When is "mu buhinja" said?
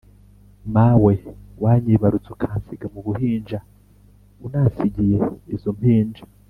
2.93-3.59